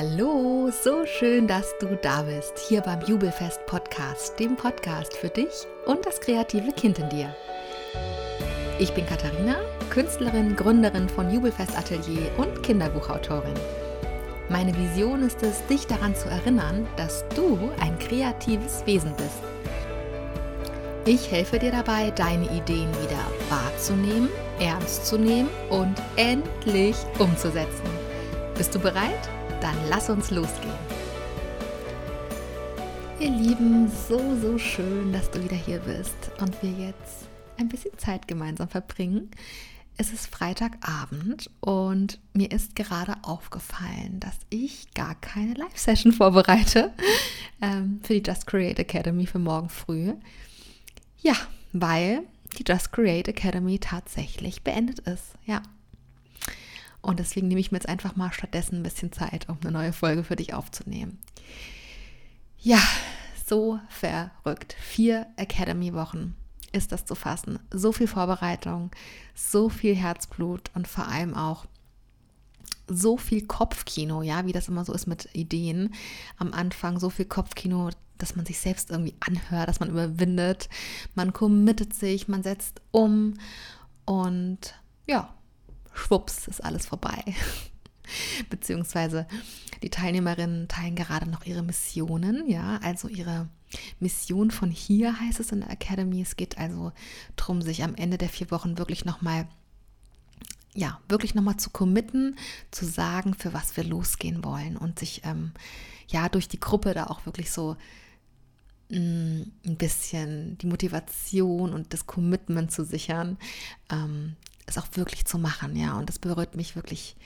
[0.00, 5.66] Hallo, so schön, dass du da bist, hier beim Jubelfest Podcast, dem Podcast für dich
[5.84, 7.36] und das kreative Kind in dir.
[8.78, 9.56] Ich bin Katharina,
[9.90, 13.52] Künstlerin, Gründerin von Jubelfest Atelier und Kinderbuchautorin.
[14.48, 19.42] Meine Vision ist es, dich daran zu erinnern, dass du ein kreatives Wesen bist.
[21.04, 24.30] Ich helfe dir dabei, deine Ideen wieder wahrzunehmen,
[24.60, 27.84] ernst zu nehmen und endlich umzusetzen.
[28.56, 29.28] Bist du bereit?
[29.60, 30.72] Dann lass uns losgehen.
[33.18, 37.28] Ihr Lieben, so, so schön, dass du wieder hier bist und wir jetzt
[37.58, 39.30] ein bisschen Zeit gemeinsam verbringen.
[39.98, 46.94] Es ist Freitagabend und mir ist gerade aufgefallen, dass ich gar keine Live-Session vorbereite
[47.60, 50.14] ähm, für die Just Create Academy für morgen früh.
[51.20, 51.34] Ja,
[51.74, 52.22] weil
[52.58, 55.34] die Just Create Academy tatsächlich beendet ist.
[55.44, 55.60] Ja,
[57.02, 59.92] und deswegen nehme ich mir jetzt einfach mal stattdessen ein bisschen Zeit, um eine neue
[59.92, 61.18] Folge für dich aufzunehmen.
[62.58, 62.80] Ja,
[63.46, 64.76] so verrückt.
[64.78, 66.36] Vier Academy-Wochen
[66.72, 67.58] ist das zu fassen.
[67.72, 68.90] So viel Vorbereitung,
[69.34, 71.66] so viel Herzblut und vor allem auch
[72.86, 75.94] so viel Kopfkino, ja, wie das immer so ist mit Ideen.
[76.38, 80.68] Am Anfang so viel Kopfkino, dass man sich selbst irgendwie anhört, dass man überwindet.
[81.14, 83.34] Man committet sich, man setzt um
[84.04, 84.74] und
[85.06, 85.34] ja,
[86.00, 87.22] schwupps ist alles vorbei.
[88.50, 89.26] Beziehungsweise
[89.82, 93.48] die Teilnehmerinnen teilen gerade noch ihre Missionen, ja, also ihre
[94.00, 96.20] Mission von hier heißt es in der Academy.
[96.20, 96.92] Es geht also
[97.36, 99.46] darum, sich am Ende der vier Wochen wirklich nochmal,
[100.74, 102.36] ja, wirklich nochmal zu committen,
[102.70, 105.52] zu sagen, für was wir losgehen wollen und sich, ähm,
[106.08, 107.76] ja, durch die Gruppe da auch wirklich so
[108.88, 113.38] mm, ein bisschen die Motivation und das Commitment zu sichern,
[113.90, 114.34] ähm,
[114.70, 115.98] es auch wirklich zu machen, ja.
[115.98, 117.16] Und das berührt mich wirklich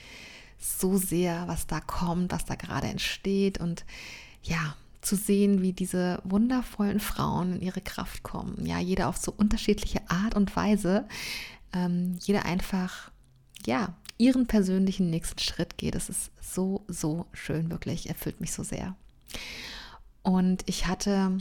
[0.59, 3.85] so sehr, was da kommt, was da gerade entsteht und
[4.43, 8.65] ja, zu sehen, wie diese wundervollen Frauen in ihre Kraft kommen.
[8.65, 11.07] Ja, jeder auf so unterschiedliche Art und Weise.
[11.73, 13.11] Ähm, jeder einfach,
[13.65, 15.95] ja, ihren persönlichen nächsten Schritt geht.
[15.95, 18.09] Das ist so, so schön, wirklich.
[18.09, 18.95] Erfüllt mich so sehr.
[20.23, 21.37] Und ich hatte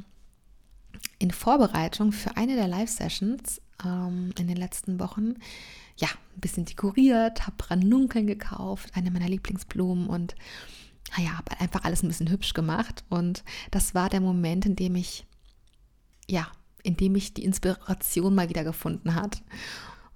[1.18, 5.36] in Vorbereitung für eine der Live-Sessions ähm, in den letzten Wochen
[5.96, 10.34] ja, ein bisschen dekoriert, habe Ranunkeln gekauft, eine meiner Lieblingsblumen und
[11.16, 13.04] naja, habe einfach alles ein bisschen hübsch gemacht.
[13.08, 15.26] Und das war der Moment, in dem ich,
[16.28, 16.48] ja,
[16.82, 19.42] in dem ich die Inspiration mal wieder gefunden hat.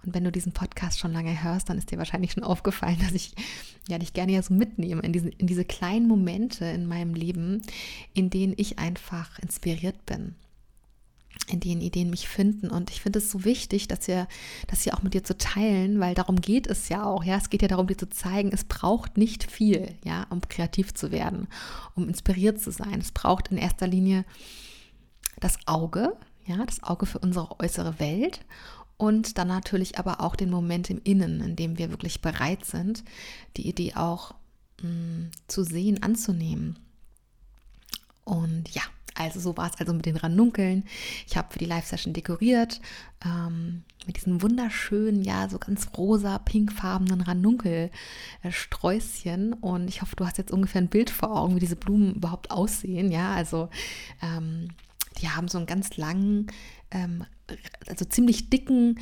[0.05, 3.13] Und wenn du diesen Podcast schon lange hörst, dann ist dir wahrscheinlich schon aufgefallen, dass
[3.13, 3.35] ich
[3.89, 7.63] ja dich gerne ja so mitnehme in diese, in diese kleinen Momente in meinem Leben,
[8.15, 10.35] in denen ich einfach inspiriert bin
[11.47, 12.71] in denen Ideen mich finden.
[12.71, 14.29] Und ich finde es so wichtig, dass wir
[14.67, 17.25] das hier auch mit dir zu teilen, weil darum geht es ja auch.
[17.25, 20.95] Ja, es geht ja darum, dir zu zeigen, es braucht nicht viel, ja, um kreativ
[20.95, 21.49] zu werden,
[21.95, 23.01] um inspiriert zu sein.
[23.01, 24.25] Es braucht in erster Linie
[25.41, 26.17] das Auge,
[26.47, 28.41] ja, das Auge für unsere äußere Welt
[28.99, 33.05] und dann natürlich aber auch den Moment im Innen, in dem wir wirklich bereit sind,
[33.57, 34.35] die Idee auch
[34.83, 36.79] mh, mm, zu sehen, anzunehmen.
[38.25, 38.83] Und ja,
[39.19, 40.85] also so war es also mit den Ranunkeln.
[41.27, 42.81] Ich habe für die Live-Session dekoriert
[43.25, 49.55] ähm, mit diesen wunderschönen, ja, so ganz rosa, pinkfarbenen Ranunkelsträußchen.
[49.55, 52.51] Und ich hoffe, du hast jetzt ungefähr ein Bild vor Augen, wie diese Blumen überhaupt
[52.51, 53.11] aussehen.
[53.11, 53.69] Ja, also
[54.23, 54.69] ähm,
[55.21, 56.47] die haben so einen ganz langen,
[56.91, 57.25] ähm,
[57.89, 58.99] also ziemlich dicken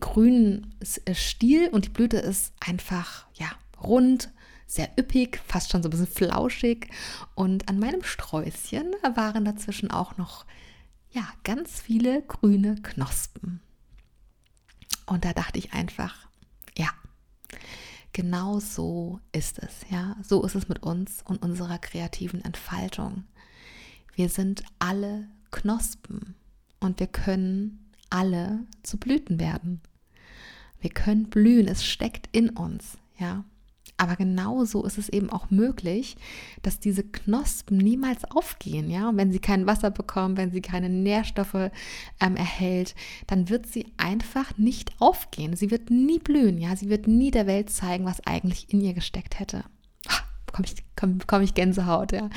[0.00, 3.46] grünen äh, Stiel und die Blüte ist einfach, ja,
[3.82, 4.30] rund,
[4.74, 6.88] sehr üppig, fast schon so ein bisschen flauschig.
[7.34, 10.46] Und an meinem Sträußchen waren dazwischen auch noch
[11.10, 13.60] ja, ganz viele grüne Knospen.
[15.04, 16.26] Und da dachte ich einfach,
[16.76, 16.88] ja,
[18.14, 23.24] genau so ist es, ja, so ist es mit uns und unserer kreativen Entfaltung.
[24.14, 26.34] Wir sind alle Knospen
[26.80, 29.82] und wir können alle zu Blüten werden.
[30.80, 33.44] Wir können blühen, es steckt in uns, ja.
[33.98, 36.16] Aber genauso ist es eben auch möglich,
[36.62, 39.08] dass diese Knospen niemals aufgehen, ja.
[39.08, 41.70] Und wenn sie kein Wasser bekommen, wenn sie keine Nährstoffe
[42.20, 42.94] ähm, erhält,
[43.26, 45.54] dann wird sie einfach nicht aufgehen.
[45.54, 46.74] Sie wird nie blühen, ja.
[46.74, 49.64] Sie wird nie der Welt zeigen, was eigentlich in ihr gesteckt hätte.
[50.46, 52.28] Bekomme ich, komm, bekomme ich Gänsehaut, ja.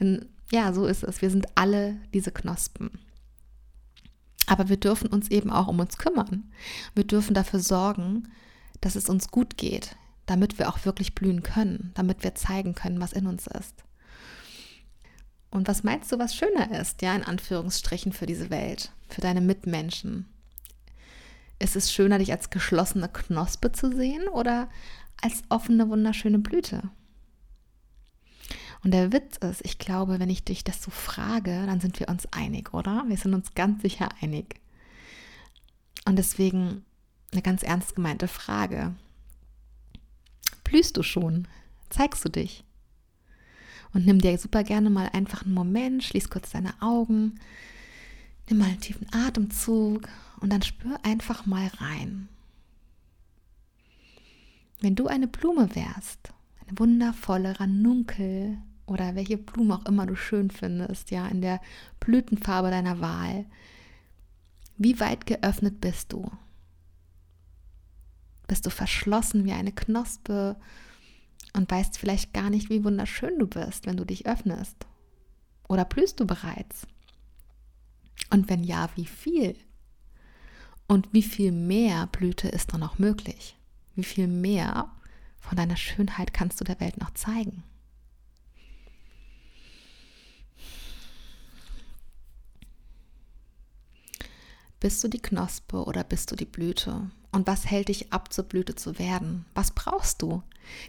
[0.00, 1.22] Denn, ja, so ist es.
[1.22, 2.90] Wir sind alle diese Knospen.
[4.46, 6.52] Aber wir dürfen uns eben auch um uns kümmern.
[6.94, 8.28] Wir dürfen dafür sorgen,
[8.82, 9.96] dass es uns gut geht
[10.26, 13.84] damit wir auch wirklich blühen können, damit wir zeigen können, was in uns ist.
[15.50, 19.40] Und was meinst du, was schöner ist, ja, in Anführungsstrichen für diese Welt, für deine
[19.40, 20.28] Mitmenschen?
[21.60, 24.68] Ist es schöner, dich als geschlossene Knospe zu sehen oder
[25.22, 26.90] als offene, wunderschöne Blüte?
[28.82, 32.08] Und der Witz ist, ich glaube, wenn ich dich das so frage, dann sind wir
[32.08, 33.04] uns einig, oder?
[33.06, 34.60] Wir sind uns ganz sicher einig.
[36.04, 36.84] Und deswegen
[37.32, 38.94] eine ganz ernst gemeinte Frage.
[40.64, 41.46] Blühst du schon?
[41.90, 42.64] Zeigst du dich?
[43.92, 47.38] Und nimm dir super gerne mal einfach einen Moment, schließ kurz deine Augen,
[48.48, 50.08] nimm mal einen tiefen Atemzug
[50.40, 52.28] und dann spür einfach mal rein.
[54.80, 56.32] Wenn du eine Blume wärst,
[56.66, 61.60] eine wundervolle Ranunkel, oder welche Blume auch immer du schön findest, ja, in der
[62.00, 63.46] Blütenfarbe deiner Wahl.
[64.76, 66.30] Wie weit geöffnet bist du?
[68.46, 70.56] Bist du verschlossen wie eine Knospe
[71.54, 74.76] und weißt vielleicht gar nicht, wie wunderschön du bist, wenn du dich öffnest?
[75.68, 76.86] Oder blühst du bereits?
[78.30, 79.56] Und wenn ja, wie viel?
[80.86, 83.56] Und wie viel mehr Blüte ist da noch möglich?
[83.94, 84.90] Wie viel mehr
[85.38, 87.62] von deiner Schönheit kannst du der Welt noch zeigen?
[94.80, 97.10] Bist du die Knospe oder bist du die Blüte?
[97.34, 99.44] Und was hält dich ab, zur Blüte zu werden?
[99.54, 100.42] Was brauchst du?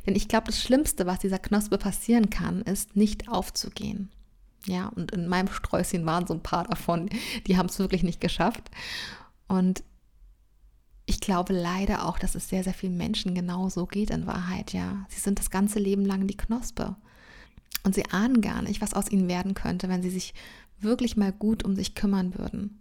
[0.05, 4.09] Denn ich glaube, das Schlimmste, was dieser Knospe passieren kann, ist nicht aufzugehen.
[4.65, 7.09] Ja, und in meinem Sträußchen waren so ein paar davon,
[7.47, 8.71] die haben es wirklich nicht geschafft.
[9.47, 9.83] Und
[11.05, 15.05] ich glaube leider auch, dass es sehr, sehr vielen Menschen genauso geht in Wahrheit, ja.
[15.09, 16.95] Sie sind das ganze Leben lang die Knospe.
[17.83, 20.33] Und sie ahnen gar nicht, was aus ihnen werden könnte, wenn sie sich
[20.79, 22.79] wirklich mal gut um sich kümmern würden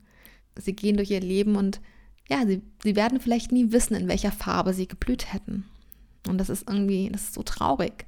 [0.62, 1.80] sie gehen durch ihr Leben und
[2.28, 5.64] ja, sie, sie werden vielleicht nie wissen, in welcher Farbe sie geblüht hätten.
[6.28, 8.06] Und das ist irgendwie, das ist so traurig.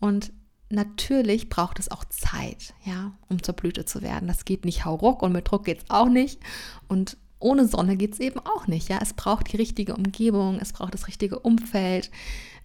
[0.00, 0.32] Und
[0.70, 4.26] natürlich braucht es auch Zeit, ja, um zur Blüte zu werden.
[4.26, 6.40] Das geht nicht hauruck und mit Druck geht es auch nicht.
[6.88, 8.98] Und ohne Sonne geht es eben auch nicht, ja.
[9.00, 12.10] Es braucht die richtige Umgebung, es braucht das richtige Umfeld,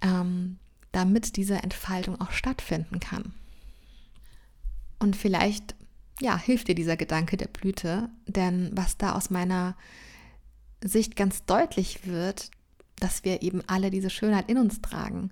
[0.02, 0.58] ähm,
[0.94, 3.34] damit diese Entfaltung auch stattfinden kann.
[5.00, 5.76] Und vielleicht
[6.22, 9.76] ja, hilft dir dieser Gedanke der Blüte, denn was da aus meiner
[10.84, 12.52] Sicht ganz deutlich wird,
[13.00, 15.32] dass wir eben alle diese Schönheit in uns tragen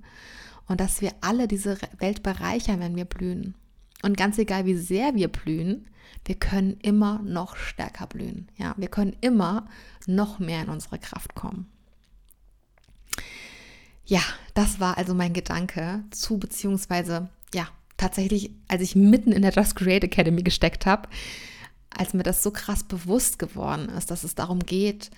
[0.68, 3.56] und dass wir alle diese Welt bereichern, wenn wir blühen.
[4.01, 5.88] Und ganz egal, wie sehr wir blühen,
[6.25, 8.48] wir können immer noch stärker blühen.
[8.57, 9.68] Ja, wir können immer
[10.07, 11.68] noch mehr in unsere Kraft kommen.
[14.06, 14.22] Ja,
[14.54, 17.68] das war also mein Gedanke zu, beziehungsweise, ja,
[17.98, 21.10] tatsächlich, als ich mitten in der Just Create Academy gesteckt habe,
[21.90, 25.12] als mir das so krass bewusst geworden ist, dass es darum geht,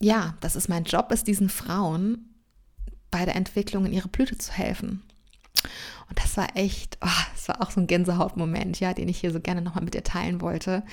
[0.00, 2.34] ja, dass es mein Job ist, diesen Frauen
[3.10, 5.02] bei der Entwicklung in ihre Blüte zu helfen.
[6.08, 9.32] Und das war echt, oh, das war auch so ein Gänsehautmoment, ja, den ich hier
[9.32, 10.84] so gerne nochmal mit dir teilen wollte.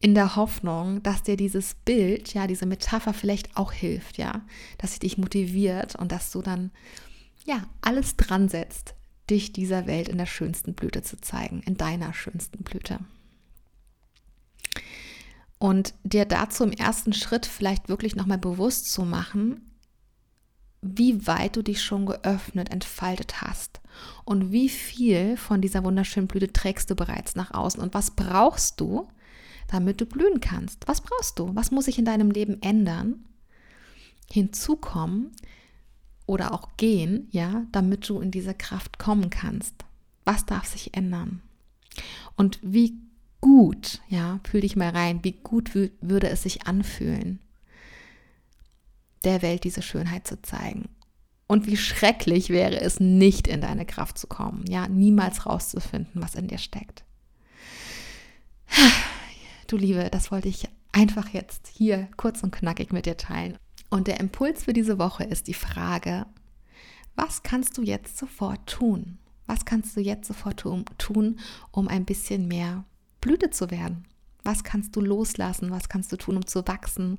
[0.00, 4.42] In der Hoffnung, dass dir dieses Bild, ja, diese Metapher vielleicht auch hilft, ja,
[4.78, 6.70] dass sie dich motiviert und dass du dann,
[7.44, 8.94] ja, alles dran setzt,
[9.28, 13.00] dich dieser Welt in der schönsten Blüte zu zeigen, in deiner schönsten Blüte.
[15.60, 19.70] Und dir dazu im ersten Schritt vielleicht wirklich nochmal bewusst zu machen,
[20.82, 23.80] wie weit du dich schon geöffnet, entfaltet hast
[24.24, 28.80] und wie viel von dieser wunderschönen Blüte trägst du bereits nach außen und was brauchst
[28.80, 29.06] du,
[29.68, 30.88] damit du blühen kannst?
[30.88, 31.54] Was brauchst du?
[31.54, 33.26] Was muss sich in deinem Leben ändern?
[34.32, 35.32] Hinzukommen,
[36.30, 39.74] oder auch gehen, ja, damit du in diese Kraft kommen kannst.
[40.24, 41.42] Was darf sich ändern?
[42.36, 42.94] Und wie
[43.40, 47.40] gut, ja, fühl dich mal rein, wie gut würde es sich anfühlen,
[49.24, 50.88] der Welt diese Schönheit zu zeigen.
[51.46, 56.36] Und wie schrecklich wäre es, nicht in deine Kraft zu kommen, ja, niemals rauszufinden, was
[56.36, 57.04] in dir steckt.
[59.66, 63.56] Du Liebe, das wollte ich einfach jetzt hier kurz und knackig mit dir teilen.
[63.88, 66.26] Und der Impuls für diese Woche ist die Frage,
[67.16, 69.18] was kannst du jetzt sofort tun?
[69.46, 70.64] Was kannst du jetzt sofort
[70.98, 71.40] tun,
[71.72, 72.84] um ein bisschen mehr
[73.20, 74.06] Blüte zu werden?
[74.42, 75.70] Was kannst du loslassen?
[75.70, 77.18] Was kannst du tun, um zu wachsen,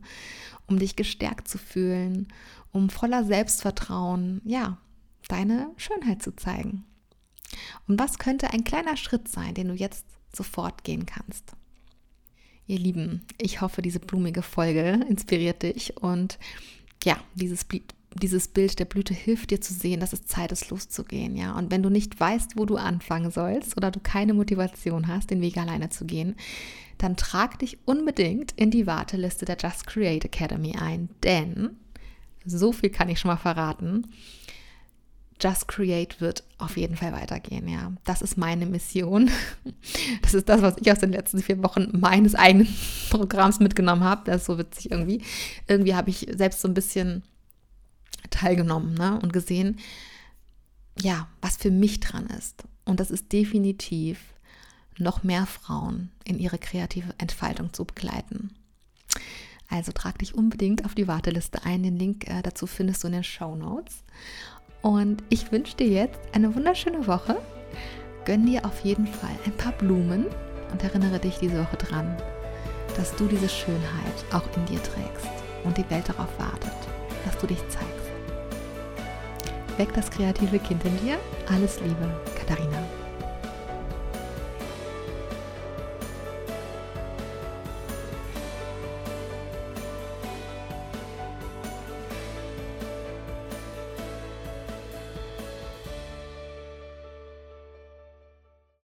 [0.67, 2.27] um dich gestärkt zu fühlen,
[2.71, 4.77] um voller Selbstvertrauen, ja,
[5.27, 6.83] deine Schönheit zu zeigen?
[7.87, 10.05] Und was könnte ein kleiner Schritt sein, den du jetzt
[10.35, 11.53] sofort gehen kannst?
[12.67, 16.39] Ihr Lieben, ich hoffe, diese blumige Folge inspiriert dich und
[17.03, 17.65] ja, dieses,
[18.13, 21.57] dieses Bild der Blüte hilft dir zu sehen, dass es Zeit ist, loszugehen, ja.
[21.57, 25.41] Und wenn du nicht weißt, wo du anfangen sollst oder du keine Motivation hast, den
[25.41, 26.35] Weg alleine zu gehen,
[26.97, 31.77] dann trag dich unbedingt in die Warteliste der Just Create Academy ein, denn
[32.45, 34.07] so viel kann ich schon mal verraten.
[35.41, 37.93] Just Create wird auf jeden Fall weitergehen, ja.
[38.03, 39.29] Das ist meine Mission.
[40.21, 42.67] Das ist das, was ich aus den letzten vier Wochen meines eigenen
[43.09, 44.21] Programms mitgenommen habe.
[44.25, 45.23] Das ist so witzig irgendwie.
[45.67, 47.23] Irgendwie habe ich selbst so ein bisschen
[48.31, 49.19] teilgenommen ne?
[49.21, 49.79] und gesehen,
[50.99, 52.63] ja, was für mich dran ist.
[52.85, 54.33] Und das ist definitiv
[54.97, 58.51] noch mehr Frauen in ihre kreative Entfaltung zu begleiten.
[59.69, 61.83] Also trag dich unbedingt auf die Warteliste ein.
[61.83, 64.03] Den Link äh, dazu findest du in den Show Notes.
[64.81, 67.37] Und ich wünsche dir jetzt eine wunderschöne Woche.
[68.25, 70.25] Gönn dir auf jeden Fall ein paar Blumen
[70.71, 72.17] und erinnere dich diese Woche dran,
[72.97, 75.27] dass du diese Schönheit auch in dir trägst
[75.63, 76.73] und die Welt darauf wartet,
[77.25, 78.00] dass du dich zeigst.
[79.77, 81.17] Weck das kreative Kind in dir.
[81.49, 83.00] Alles Liebe, Katharina.